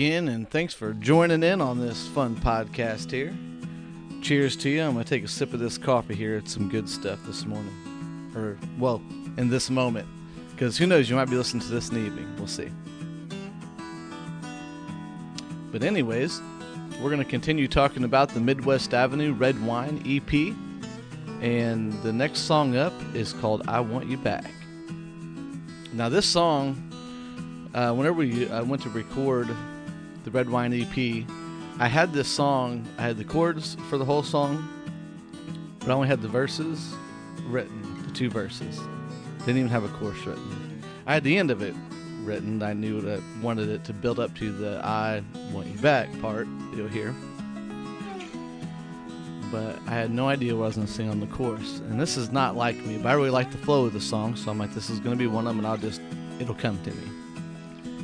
again, 0.00 0.28
and 0.28 0.48
thanks 0.48 0.72
for 0.72 0.94
joining 0.94 1.42
in 1.42 1.60
on 1.60 1.78
this 1.78 2.08
fun 2.08 2.34
podcast 2.34 3.10
here. 3.10 3.36
Cheers 4.22 4.56
to 4.56 4.70
you. 4.70 4.82
I'm 4.82 4.94
going 4.94 5.04
to 5.04 5.10
take 5.10 5.24
a 5.24 5.28
sip 5.28 5.52
of 5.52 5.60
this 5.60 5.76
coffee 5.76 6.14
here. 6.14 6.38
It's 6.38 6.54
some 6.54 6.70
good 6.70 6.88
stuff 6.88 7.18
this 7.26 7.44
morning. 7.44 8.32
Or, 8.34 8.56
well, 8.78 9.02
in 9.36 9.50
this 9.50 9.68
moment. 9.68 10.08
Because 10.52 10.78
who 10.78 10.86
knows, 10.86 11.10
you 11.10 11.16
might 11.16 11.28
be 11.28 11.36
listening 11.36 11.62
to 11.64 11.68
this 11.68 11.90
in 11.90 11.96
the 11.96 12.06
evening. 12.06 12.34
We'll 12.38 12.46
see. 12.46 12.70
But, 15.70 15.82
anyways, 15.82 16.40
we're 17.02 17.10
going 17.10 17.18
to 17.18 17.30
continue 17.30 17.68
talking 17.68 18.04
about 18.04 18.30
the 18.30 18.40
Midwest 18.40 18.94
Avenue 18.94 19.34
Red 19.34 19.62
Wine 19.66 20.02
EP. 20.06 20.56
And 21.42 21.92
the 22.02 22.12
next 22.14 22.38
song 22.38 22.74
up 22.74 22.94
is 23.14 23.34
called 23.34 23.68
I 23.68 23.80
Want 23.80 24.06
You 24.06 24.16
Back. 24.16 24.50
Now, 25.92 26.08
this 26.08 26.24
song 26.24 26.90
uh, 27.74 27.92
whenever 27.92 28.16
we 28.16 28.48
uh, 28.48 28.64
went 28.64 28.80
to 28.82 28.88
record 28.88 29.54
the 30.24 30.30
Red 30.30 30.50
Wine 30.50 30.72
EP, 30.72 31.24
I 31.78 31.88
had 31.88 32.12
this 32.12 32.28
song. 32.28 32.86
I 32.98 33.02
had 33.02 33.16
the 33.16 33.24
chords 33.24 33.76
for 33.88 33.96
the 33.96 34.04
whole 34.04 34.22
song, 34.22 34.68
but 35.78 35.88
I 35.88 35.92
only 35.92 36.08
had 36.08 36.20
the 36.20 36.28
verses 36.28 36.94
written, 37.46 38.04
the 38.06 38.12
two 38.12 38.30
verses. 38.30 38.78
Didn't 39.40 39.56
even 39.56 39.68
have 39.68 39.84
a 39.84 39.88
chorus 39.88 40.24
written. 40.26 40.82
I 41.06 41.14
had 41.14 41.24
the 41.24 41.38
end 41.38 41.50
of 41.50 41.62
it 41.62 41.74
written. 42.22 42.62
I 42.62 42.74
knew 42.74 43.00
that 43.00 43.20
I 43.20 43.42
wanted 43.42 43.70
it 43.70 43.84
to 43.84 43.94
build 43.94 44.20
up 44.20 44.34
to 44.36 44.52
the 44.52 44.84
"I 44.84 45.22
want 45.52 45.68
you 45.68 45.78
back" 45.78 46.08
part 46.20 46.46
you'll 46.76 46.88
hear, 46.88 47.14
but 49.50 49.78
I 49.86 49.92
had 49.92 50.10
no 50.10 50.28
idea 50.28 50.54
what 50.54 50.64
I 50.64 50.66
was 50.66 50.76
going 50.76 50.86
to 50.86 50.92
sing 50.92 51.08
on 51.08 51.20
the 51.20 51.26
chorus. 51.28 51.80
And 51.88 51.98
this 51.98 52.18
is 52.18 52.30
not 52.30 52.56
like 52.56 52.76
me, 52.84 52.98
but 52.98 53.08
I 53.08 53.12
really 53.14 53.30
like 53.30 53.50
the 53.50 53.58
flow 53.58 53.86
of 53.86 53.94
the 53.94 54.00
song, 54.00 54.36
so 54.36 54.50
I'm 54.50 54.58
like, 54.58 54.74
this 54.74 54.90
is 54.90 55.00
going 55.00 55.16
to 55.16 55.18
be 55.18 55.26
one 55.26 55.46
of 55.46 55.56
them, 55.56 55.64
and 55.64 55.66
I'll 55.66 55.78
just 55.78 56.02
it'll 56.38 56.54
come 56.54 56.78
to 56.84 56.90
me. 56.90 57.19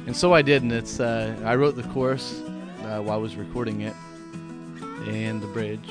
And 0.06 0.16
so 0.16 0.32
I 0.32 0.40
did, 0.40 0.62
and 0.62 0.72
it's 0.72 1.00
uh, 1.00 1.36
I 1.44 1.56
wrote 1.56 1.74
the 1.74 1.82
chorus 1.82 2.40
uh, 2.84 3.00
while 3.00 3.10
I 3.10 3.16
was 3.16 3.34
recording 3.34 3.80
it, 3.80 3.94
and 5.08 5.42
the 5.42 5.48
bridge. 5.48 5.90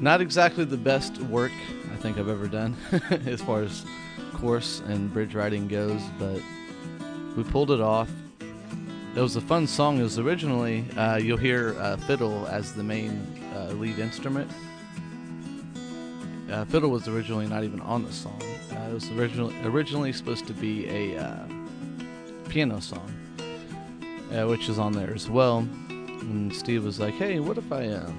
Not 0.00 0.20
exactly 0.20 0.64
the 0.64 0.76
best 0.76 1.18
work 1.22 1.50
I 1.92 1.96
think 1.96 2.16
I've 2.16 2.28
ever 2.28 2.46
done 2.46 2.76
as 3.26 3.42
far 3.42 3.62
as 3.62 3.84
chorus 4.34 4.80
and 4.86 5.12
bridge 5.12 5.34
writing 5.34 5.66
goes, 5.66 6.00
but 6.16 6.40
we 7.36 7.42
pulled 7.42 7.72
it 7.72 7.80
off. 7.80 8.08
It 8.40 9.20
was 9.20 9.34
a 9.34 9.40
fun 9.40 9.66
song. 9.66 9.98
It 9.98 10.04
was 10.04 10.20
originally 10.20 10.84
uh, 10.96 11.16
you'll 11.16 11.38
hear 11.38 11.76
uh, 11.80 11.96
fiddle 11.96 12.46
as 12.46 12.72
the 12.72 12.84
main 12.84 13.26
uh, 13.56 13.72
lead 13.72 13.98
instrument. 13.98 14.48
Uh, 16.48 16.64
fiddle 16.66 16.90
was 16.90 17.08
originally 17.08 17.48
not 17.48 17.64
even 17.64 17.80
on 17.80 18.04
the 18.04 18.12
song. 18.12 18.40
it 18.70 18.94
was 18.94 19.10
originally 19.10 19.56
originally 19.64 20.12
supposed 20.12 20.46
to 20.46 20.52
be 20.54 20.88
a 20.88 21.48
piano 22.48 22.80
song, 22.80 23.12
uh, 24.32 24.46
which 24.46 24.68
is 24.68 24.78
on 24.78 24.92
there 24.92 25.12
as 25.14 25.28
well. 25.28 25.58
And 25.58 26.54
Steve 26.54 26.84
was 26.84 26.98
like, 26.98 27.14
"Hey, 27.14 27.40
what 27.40 27.58
if 27.58 27.70
I 27.72 27.88
um, 27.88 28.18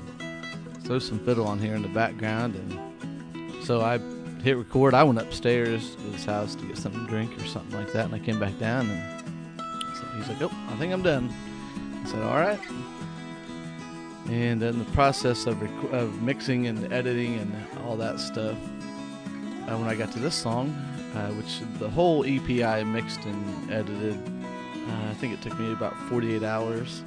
throw 0.84 1.00
some 1.00 1.20
fiddle 1.20 1.48
on 1.48 1.60
here 1.60 1.76
in 1.76 1.82
the 1.82 1.90
background?" 1.90 2.56
And 2.56 3.64
so 3.66 3.82
I 3.82 4.00
hit 4.42 4.58
record. 4.58 4.94
I 4.94 5.04
went 5.04 5.20
upstairs 5.20 5.96
to 5.96 6.02
his 6.04 6.26
house 6.26 6.56
to 6.56 6.66
get 6.66 6.78
something 6.78 7.02
to 7.02 7.08
drink 7.08 7.38
or 7.38 7.46
something 7.46 7.78
like 7.78 7.92
that, 7.94 8.06
and 8.06 8.16
I 8.16 8.20
came 8.20 8.40
back 8.40 8.58
down 8.60 8.90
and 8.90 9.20
so 9.96 10.06
he's 10.16 10.28
like, 10.30 10.42
"Oh, 10.42 10.52
I 10.70 10.76
think 10.78 10.94
I'm 10.94 11.04
done." 11.04 11.34
I 12.04 12.08
said, 12.08 12.22
"All 12.22 12.38
right." 12.38 12.60
And 14.28 14.62
in 14.62 14.78
the 14.78 14.92
process 14.92 15.48
of, 15.48 15.60
rec- 15.60 15.92
of 15.92 16.22
mixing 16.22 16.68
and 16.68 16.94
editing 16.94 17.40
and 17.40 17.52
all 17.84 17.96
that 17.98 18.20
stuff, 18.20 18.56
uh, 19.68 19.76
when 19.76 19.88
I 19.88 19.96
got 19.96 20.12
to 20.12 20.20
this 20.20 20.36
song, 20.36 20.76
uh, 21.16 21.30
which 21.30 21.60
the 21.80 21.90
whole 21.90 22.24
EP 22.26 22.86
mixed 22.86 23.24
and 23.26 23.72
edited. 23.72 24.18
Uh, 24.88 25.10
I 25.10 25.14
think 25.16 25.34
it 25.34 25.42
took 25.42 25.58
me 25.60 25.72
about 25.72 25.96
48 26.10 26.44
hours, 26.44 27.04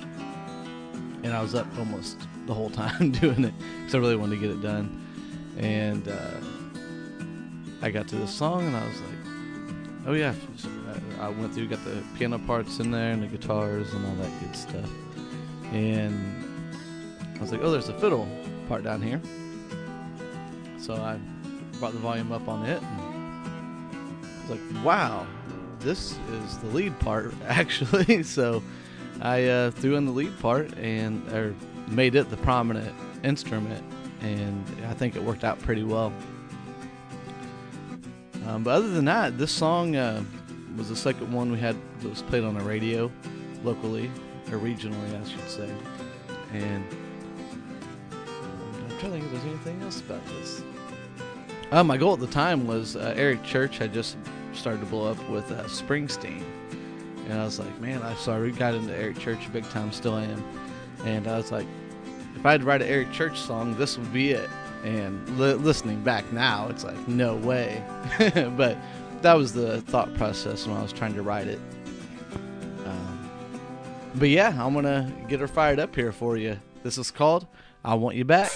and 1.22 1.32
I 1.32 1.42
was 1.42 1.54
up 1.54 1.66
almost 1.78 2.18
the 2.46 2.54
whole 2.54 2.70
time 2.82 3.12
doing 3.12 3.44
it 3.44 3.54
because 3.78 3.94
I 3.94 3.98
really 3.98 4.16
wanted 4.16 4.36
to 4.36 4.40
get 4.40 4.50
it 4.50 4.62
done. 4.62 4.98
And 5.58 6.08
uh, 6.08 6.40
I 7.82 7.90
got 7.90 8.08
to 8.08 8.16
this 8.16 8.32
song, 8.32 8.66
and 8.66 8.76
I 8.76 8.86
was 8.86 9.00
like, 9.00 10.06
"Oh 10.06 10.12
yeah!" 10.14 10.34
I 11.20 11.28
went 11.28 11.54
through, 11.54 11.68
got 11.68 11.84
the 11.84 12.02
piano 12.16 12.38
parts 12.38 12.80
in 12.80 12.90
there 12.90 13.12
and 13.12 13.22
the 13.22 13.26
guitars 13.26 13.92
and 13.94 14.04
all 14.04 14.14
that 14.16 14.40
good 14.40 14.56
stuff. 14.56 14.90
And 15.72 16.18
I 17.36 17.40
was 17.40 17.52
like, 17.52 17.60
"Oh, 17.62 17.70
there's 17.70 17.88
a 17.88 17.98
fiddle 17.98 18.28
part 18.68 18.82
down 18.82 19.02
here." 19.02 19.20
So 20.78 20.94
I 20.94 21.18
brought 21.78 21.92
the 21.92 22.00
volume 22.00 22.32
up 22.32 22.48
on 22.48 22.64
it. 22.66 22.82
And, 22.82 23.01
like, 24.52 24.84
wow, 24.84 25.26
this 25.80 26.16
is 26.30 26.58
the 26.58 26.68
lead 26.68 26.98
part 27.00 27.34
actually. 27.46 28.22
so 28.22 28.62
I 29.20 29.46
uh, 29.46 29.70
threw 29.70 29.96
in 29.96 30.04
the 30.04 30.12
lead 30.12 30.38
part 30.40 30.76
and 30.78 31.26
or 31.32 31.54
made 31.88 32.14
it 32.14 32.30
the 32.30 32.36
prominent 32.38 32.94
instrument, 33.22 33.84
and 34.20 34.64
I 34.88 34.94
think 34.94 35.16
it 35.16 35.22
worked 35.22 35.44
out 35.44 35.58
pretty 35.60 35.84
well. 35.84 36.12
Um, 38.46 38.64
but 38.64 38.70
other 38.70 38.88
than 38.88 39.04
that, 39.04 39.38
this 39.38 39.52
song 39.52 39.94
uh, 39.94 40.22
was 40.76 40.88
the 40.88 40.96
second 40.96 41.32
one 41.32 41.52
we 41.52 41.58
had 41.58 41.76
that 42.00 42.08
was 42.08 42.22
played 42.22 42.44
on 42.44 42.54
the 42.54 42.64
radio 42.64 43.10
locally 43.62 44.10
or 44.50 44.58
regionally, 44.58 45.20
I 45.20 45.28
should 45.28 45.48
say. 45.48 45.70
And 46.52 46.84
I'm 48.10 48.98
trying 48.98 49.00
to 49.00 49.10
think 49.10 49.24
if 49.24 49.32
there's 49.32 49.44
anything 49.44 49.82
else 49.82 50.00
about 50.00 50.24
this. 50.26 50.62
Uh, 51.70 51.84
my 51.84 51.96
goal 51.96 52.14
at 52.14 52.20
the 52.20 52.26
time 52.26 52.66
was 52.66 52.96
uh, 52.96 53.14
Eric 53.16 53.42
Church 53.44 53.78
had 53.78 53.94
just 53.94 54.16
started 54.54 54.80
to 54.80 54.86
blow 54.86 55.10
up 55.10 55.28
with 55.28 55.50
uh, 55.50 55.64
Springsteen, 55.64 56.42
and 57.24 57.34
I 57.34 57.44
was 57.44 57.58
like, 57.58 57.80
man, 57.80 58.02
I 58.02 58.14
saw 58.14 58.40
we 58.40 58.50
got 58.52 58.74
into 58.74 58.94
Eric 58.96 59.18
Church 59.18 59.52
big 59.52 59.64
time, 59.70 59.92
still 59.92 60.16
am, 60.16 60.42
and 61.04 61.26
I 61.26 61.36
was 61.36 61.52
like, 61.52 61.66
if 62.36 62.44
I 62.44 62.52
had 62.52 62.60
to 62.62 62.66
write 62.66 62.82
an 62.82 62.88
Eric 62.88 63.12
Church 63.12 63.38
song, 63.38 63.76
this 63.76 63.98
would 63.98 64.12
be 64.12 64.32
it. 64.32 64.48
And 64.84 65.38
li- 65.38 65.54
listening 65.54 66.02
back 66.02 66.30
now, 66.32 66.68
it's 66.68 66.84
like 66.84 67.06
no 67.06 67.36
way, 67.36 67.82
but 68.56 68.76
that 69.22 69.34
was 69.34 69.52
the 69.52 69.80
thought 69.82 70.12
process 70.14 70.66
when 70.66 70.76
I 70.76 70.82
was 70.82 70.92
trying 70.92 71.14
to 71.14 71.22
write 71.22 71.46
it. 71.46 71.60
Um, 72.84 73.30
but 74.16 74.28
yeah, 74.28 74.48
I'm 74.48 74.74
gonna 74.74 75.12
get 75.28 75.40
her 75.40 75.48
fired 75.48 75.78
up 75.78 75.94
here 75.94 76.12
for 76.12 76.36
you. 76.36 76.58
This 76.82 76.98
is 76.98 77.10
called 77.10 77.46
"I 77.84 77.94
Want 77.94 78.16
You 78.16 78.24
Back." 78.24 78.50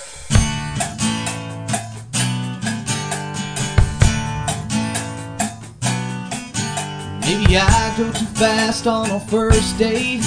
Maybe 7.26 7.56
I 7.56 7.92
drove 7.96 8.16
too 8.16 8.24
fast 8.24 8.86
on 8.86 9.10
our 9.10 9.18
first 9.18 9.76
date. 9.78 10.22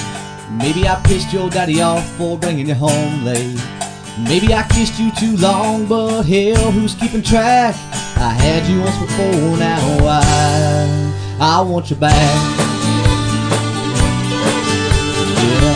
Maybe 0.52 0.86
I 0.86 1.02
pissed 1.06 1.32
your 1.32 1.50
daddy 1.50 1.82
off 1.82 2.06
for 2.18 2.38
bringing 2.38 2.68
you 2.68 2.76
home 2.76 3.24
late. 3.24 3.58
Maybe 4.28 4.54
I 4.54 4.68
kissed 4.68 5.00
you 5.00 5.10
too 5.12 5.38
long, 5.38 5.86
but 5.86 6.24
hell, 6.24 6.72
who's 6.72 6.96
keeping 6.96 7.24
track? 7.24 7.74
I 8.18 8.32
had 8.32 8.68
you 8.68 8.82
once 8.82 8.98
before, 8.98 9.58
now 9.58 9.80
I, 10.02 11.38
I 11.40 11.62
want 11.62 11.90
you 11.90 11.96
back. 11.96 12.14
Yeah. 15.40 15.76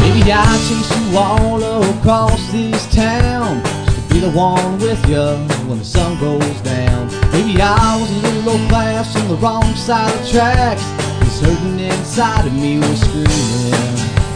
Maybe 0.00 0.32
I 0.32 0.56
chased 0.68 0.90
you 0.96 1.18
all 1.18 1.62
across 1.98 2.50
this 2.50 2.86
town 2.94 3.62
just 3.84 4.08
to 4.08 4.14
be 4.14 4.20
the 4.20 4.30
one 4.30 4.78
with 4.78 5.06
you 5.06 5.36
when 5.68 5.80
the 5.80 5.84
sun 5.84 6.18
goes 6.18 6.60
down. 6.62 7.19
Maybe 7.40 7.56
I 7.62 7.96
was 7.98 8.10
a 8.10 8.14
little 8.20 8.42
low 8.52 8.68
class 8.68 9.16
on 9.16 9.26
the 9.28 9.36
wrong 9.36 9.74
side 9.74 10.12
of 10.12 10.20
the 10.20 10.28
tracks. 10.30 10.84
This 11.24 11.40
hurting 11.40 11.80
inside 11.80 12.46
of 12.46 12.52
me 12.52 12.78
was 12.78 13.00
screaming, 13.00 13.72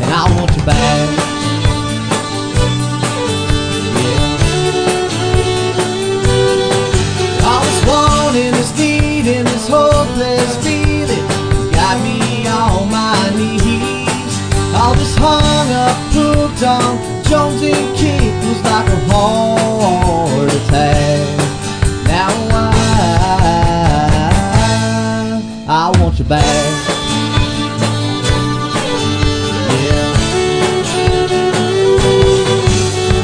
and 0.00 0.10
I 0.10 0.24
want 0.34 0.56
you 0.56 0.64
back. 0.64 1.08
Yeah. 4.00 4.24
All 7.44 7.62
this 7.62 7.84
wanting, 7.84 8.52
this 8.52 8.72
needing, 8.78 9.44
this 9.44 9.68
hopeless 9.68 10.56
feeling 10.64 11.28
got 11.76 12.00
me 12.00 12.48
on 12.48 12.88
my 12.90 13.20
knees. 13.36 14.32
Hung 14.72 15.70
up, 15.76 15.96
put 16.10 16.62
on, 16.66 16.96
Jones 17.24 17.60
and 17.60 17.96
Keith 17.98 18.34
was 18.48 18.60
like 18.64 18.88
a 18.88 18.96
heart 19.12 20.52
attack. 20.54 21.03
Want 26.14 26.18
you 26.18 26.24
back. 26.28 26.44
Yeah. 29.82 30.10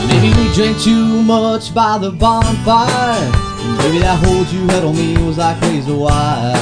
Maybe 0.08 0.28
we 0.36 0.54
drank 0.54 0.80
too 0.80 1.22
much 1.22 1.72
by 1.74 1.98
the 1.98 2.10
bonfire. 2.10 3.30
Maybe 3.78 3.98
that 4.00 4.18
hold 4.24 4.48
you 4.48 4.66
had 4.68 4.84
on 4.84 4.96
me 4.96 5.16
was 5.24 5.38
like 5.38 5.60
razor 5.62 5.94
wire. 5.94 6.52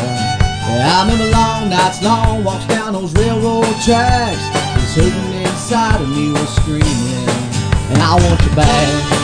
Yeah, 0.68 1.00
I 1.00 1.10
remember 1.10 1.30
long 1.30 1.70
nights, 1.70 2.02
long 2.02 2.44
walks 2.44 2.66
down 2.66 2.92
those 2.92 3.14
railroad 3.14 3.64
tracks. 3.84 4.44
This 4.76 4.96
hurting 4.96 5.32
inside 5.42 6.00
of 6.00 6.08
me 6.10 6.32
was 6.32 6.48
screaming, 6.56 7.28
and 7.90 8.02
I 8.02 8.14
want 8.20 8.42
you 8.42 8.54
back. 8.54 9.17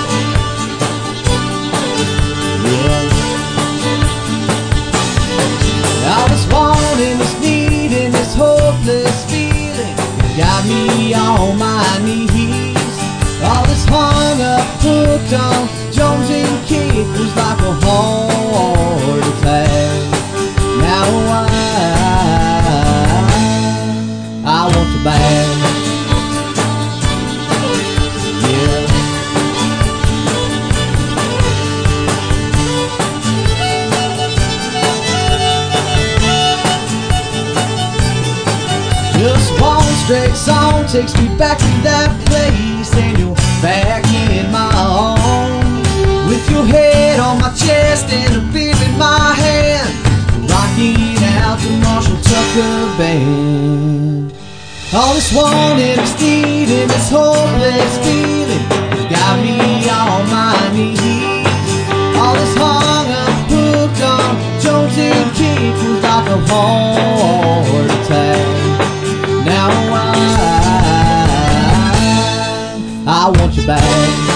on 11.34 11.58
my 11.58 11.98
knees. 12.04 12.94
All 13.42 13.64
this 13.66 13.84
hung 13.86 14.40
up, 14.40 14.64
hooked 14.80 15.32
on 15.34 15.68
Jones 15.92 16.30
and 16.30 16.66
Keith, 16.66 17.10
was 17.18 17.34
like 17.36 17.63
Drake 40.06 40.34
song 40.34 40.84
takes 40.86 41.16
me 41.16 41.34
back 41.38 41.56
to 41.56 41.72
that 41.80 42.12
place, 42.28 42.92
and 42.92 43.18
you're 43.18 43.34
back 43.64 44.04
in 44.12 44.52
my 44.52 44.68
arms 44.76 45.88
with 46.28 46.44
your 46.50 46.66
head 46.66 47.18
on 47.20 47.40
my 47.40 47.48
chest 47.56 48.12
and 48.12 48.36
a 48.36 48.40
beer 48.52 48.76
in 48.84 48.98
my 48.98 49.32
hand, 49.32 49.88
rocking 50.44 51.16
out 51.40 51.56
the 51.56 51.72
Marshall 51.80 52.20
Tucker 52.20 52.98
band. 53.00 54.34
All 54.92 55.14
this 55.14 55.32
wanting, 55.32 55.96
this 55.96 56.20
needing, 56.20 56.90
hopeless 56.90 57.08
feeling. 57.08 57.33
I 73.24 73.30
want 73.30 73.56
you 73.56 73.66
back. 73.66 74.33